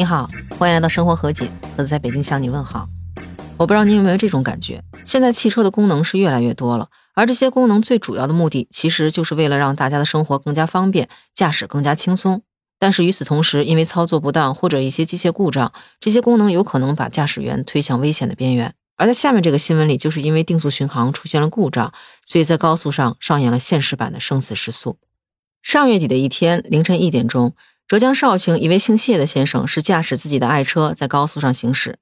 [0.00, 2.88] 你好，欢迎来到生活和解，盒子在北京向你问好。
[3.58, 12.40] 我不知道你有没有这种感觉，现在汽车的功能是越来越多了，而这些功能最主要的目的，其实就是为了让大家的生活更加方便，驾驶更加轻松。
[12.78, 15.70] 但是与此同时，因为操作不当或者一些机械故障，
[16.00, 18.72] 这些功能有可能把驾驶员推向危险的边缘。
[18.96, 21.92] 而在下面这个新闻里，就是因为定速巡航出现了故障，
[22.24, 24.96] 所以在高速上上演了现实版的生死时速。
[25.62, 27.54] 上月底的一天凌晨一点钟。
[27.90, 31.98] 浙江绍兴一位姓谢的先生是驾驶自己的爱车在高速上行驶，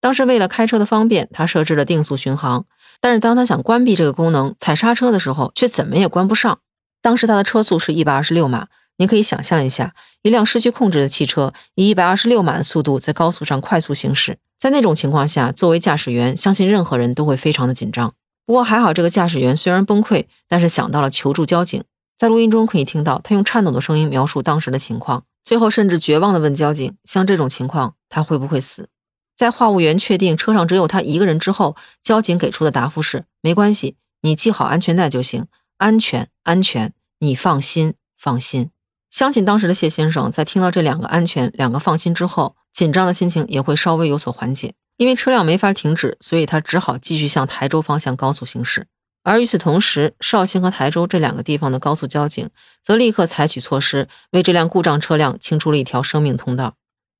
[0.00, 2.64] 当时为了开车的方便，他设置了定速巡航。
[3.00, 6.60] 但是当他想关闭这个功能，踩刹车的时候，却怎么也关不上。
[7.02, 18.14] 当时他的车速是一百二十六码，您可以想象一下，一辆失去控制的汽车以一百二十六码的速度在高速上快速行驶，在那种情况下，作为驾驶员，相信任何人都会非常的紧张。
[18.46, 21.82] 不过还好，这个驾驶员虽然崩溃，但是想到了求助交警。
[22.18, 28.88] 在录音中可以听到他用颤抖的声音描述当时的情况，最后甚至绝望地问交警：“像这种情况，他会不会死？”
[29.36, 38.70] 在话务员确定车上只有他一个人之后，交警给出的答复是：“没关系，你系好安全带就行，安全，安全，你放心，放心。”
[39.10, 48.86] 相信当时的谢先生在听到这两个“安全”两个“放心”之后，紧张的心情也会稍微有所缓解，因为车辆没法停止，所以他只好继续向台州方向高速行驶。
[49.26, 52.48] 而与此同时，绍兴和台州这两个地方的高速交警
[52.80, 56.74] 则立刻采取措施，为这辆故障车辆清出了一条生命通道。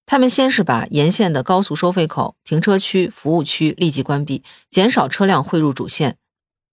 [0.06, 6.16] 他们先是把沿线的高速收费口、停车区、服务区立即关闭，减少车辆汇入主线。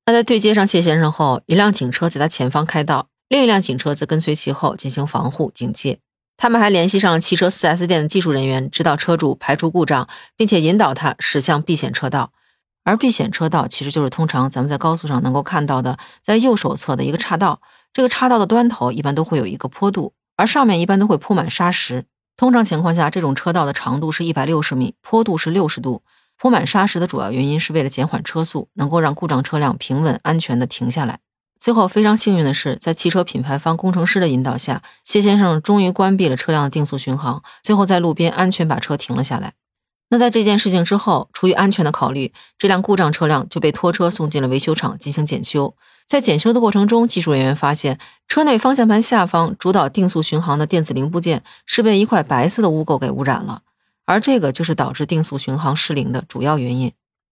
[0.06, 5.98] 那在对接上谢先生后，一辆警车在他前方开道，另一辆警车则跟随其后进行防护警戒。
[6.38, 12.32] 他们还联系上汽车 4S 店的技术人员，指导车主排除故障，并且引导他驶向避险车道。
[12.84, 17.62] 而避险车道其实就是通常咱们在高速上能够看到的，在右手侧的一个岔道。
[17.94, 22.06] 这个岔道的端头一般都会有一个坡度，而上面一般都会铺满沙石。
[22.36, 26.02] 通常情况下，这种车道的长度是一百六十米，坡度是六十度。
[26.36, 31.20] 铺满沙石的主要原因是为了减缓车速，能够让故障车辆平稳安全的停下来。
[31.60, 39.54] 最后非常幸运的是，在汽车品牌方工程师的引导下，谢先生终于关闭了车辆的定速巡航，最后在路边安全把车停了下来。
[40.14, 45.74] 那在这件事情之后，出于安全的考虑，这辆故障车辆就被拖车送进了维修厂进行检修。
[46.06, 47.98] 在检修的过程中，技术人员发现
[48.28, 53.64] 车内方向盘下方主导定速巡航的电子零部件是被一块白色的污垢给污染了，
[54.06, 56.92] 而这个就是导致定速巡航失灵的主要原因。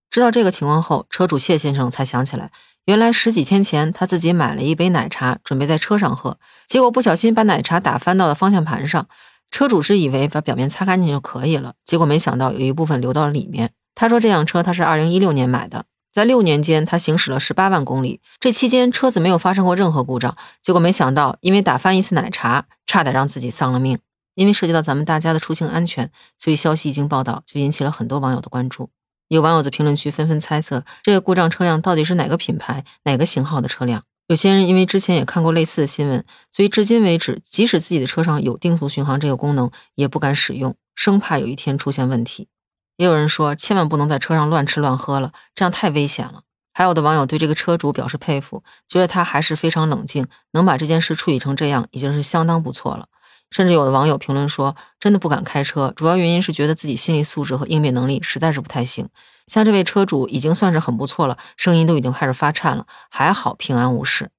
[0.10, 2.50] 知道这个情况后，车主谢先生才想起来，
[2.86, 9.08] 原来十几天前他自己买了一杯奶茶，准备在车上喝，结果不小心把奶茶打翻到了方向盘上。
[9.52, 13.72] 车主是以为把表面擦干净就可以了，结果没想到有一部分流到了里面。
[13.94, 20.36] 他说这辆车他是二零一六年买的，在六年间他行驶了十八万公里，这期间车子没有发生过任何故障。
[20.62, 24.00] 结果没想到因为打翻一次奶茶，差点让自己丧了命。
[24.36, 28.90] 因为涉及到咱们大家的出行安全，所以消息一经报道就引起了很多网友的关注。
[29.28, 34.04] 有网友在评论区纷纷猜测这个故障车辆到底是哪个品牌、哪个型号的车辆。
[34.32, 42.48] 有些人因为之前也看过类似的新闻，所以至今为止，即使自己的车上有定速巡航这个功能，也不敢使用，生怕有一天出现问题。
[42.96, 46.44] 也有人说，千万不能在车上乱吃乱喝了，这样太危险了。
[46.72, 53.10] 还有的网友对这个车主表示佩服，觉得他还是非常冷静，能把这件事处理成这样，已经是相当不错了。
[53.52, 59.08] 甚至有的网友评论说，真的不敢开车，主要原因是觉得自己心理素质和应变能力实在是不太行。
[59.48, 64.30] 像这位车主已经算是很不错了，声音都已经开始发颤了，还好平安无事。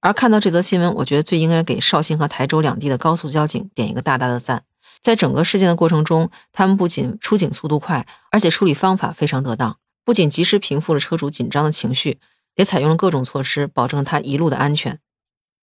[0.00, 4.64] 而看到这则新闻，我觉得最应该给绍兴和台州两地的高速交警点一个大大的赞。
[5.00, 12.18] 在整个事件的过程中，他们不仅出警速度快，而且处理方法非常得当，不仅及时平复了车主紧张的情绪，
[12.56, 14.98] 也采用了各种措施，保证他一路的安全。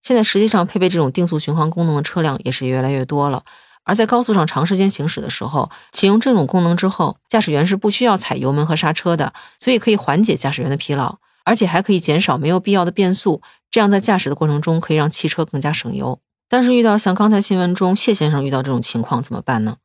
[0.07, 3.44] 现在实际上配备这种定速巡航功能的车辆也是越来越多了。
[3.84, 16.18] 而在高速上长时间行驶的时候，启用这种功能之后，驾驶员是不需要踩油门和刹车的，所以可以缓解驾驶员的疲劳，而且还可以减少没有必要的变速，这样在驾驶的过程中可以让汽车更加省油。
[16.47, 19.75] 但是遇到像刚才新闻中谢先生遇到这种情况怎么办呢？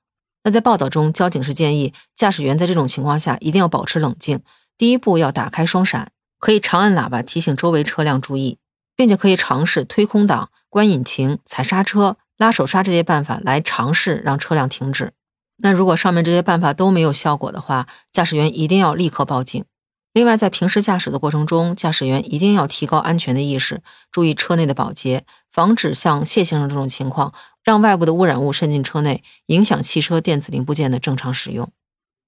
[0.44, 4.40] 那在报道中，交警是建议驾驶员在这种情况下一定要保持冷静，
[4.78, 8.58] 第一步要打开双闪，可以长按喇叭提醒周围车辆注意，
[8.96, 12.16] 并且可以尝试推空挡、关引擎、踩刹车。
[12.38, 15.12] 拉手刹这些办法来尝试让车辆停止。
[15.58, 19.64] 那如果上面这些办法都没有效果的话，驾驶员一定要立刻报警。
[20.12, 23.80] 另外，在平时驾驶的过程中，驾驶员一定要提高安全的意识，
[24.10, 31.70] 注意车内的保洁，防止像谢先生这种情况，让外部的污染物渗进车内，影响汽车电子零部件的正常使用。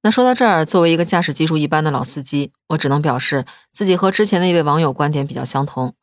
[0.02, 5.94] 那说到这儿，作为一个驾驶技术一般的老司机，我只能表示自己和之前的一位网友观点比较相同。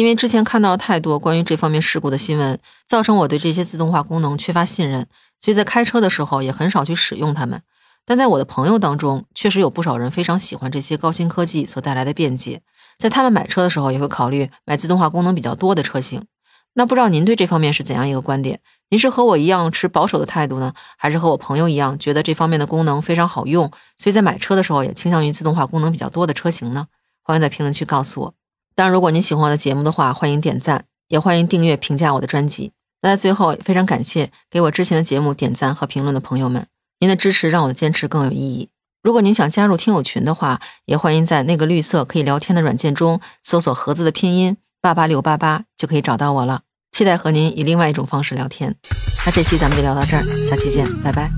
[0.00, 5.06] 因为之前看到了太多关于这方面事故的新闻，造成我对这些自动化功能缺乏信任，
[5.38, 7.60] 所以在开车的时候也很少去使用它们。
[8.06, 12.62] 但在我的朋友当中，确实有不少人非常喜欢这些高新科技所带来的便捷，
[12.96, 16.24] 在他们买车的时候也会考虑买自动化功能比较多的车型。
[16.72, 18.60] 那不知道您对这方面是怎样一个观点？
[18.88, 26.86] 您是和我一样持保守的态度呢，还是和我朋友一样觉得这方面的功能非常好用，所以在买车的时候也倾向于自动化功能比较多的车型呢？
[27.22, 28.39] 欢迎在评论区告诉我。
[28.74, 32.72] 当然，如果您喜欢我的节目的话，欢迎点赞，也欢迎订阅、评价我的专辑。
[33.02, 36.66] 那在最后，非常感谢给我之前的节目点赞和评论的朋友们，
[36.98, 38.68] 您的支持让我的坚持更有意义。
[39.02, 46.62] 如果您想加入听友群的话，也欢迎在那个绿色可以聊天的软件中搜索“盒子”的拼音八八六八八，就可以找到我了。
[46.92, 48.76] 期待和您以另外一种方式聊天。
[49.24, 51.30] 那这期咱们就聊到这儿，下期见，拜拜。